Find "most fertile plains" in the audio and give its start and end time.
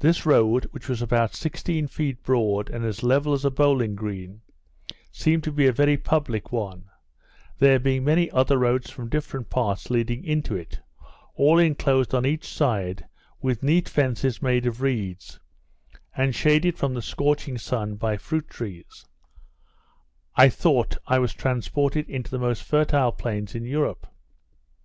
22.40-23.54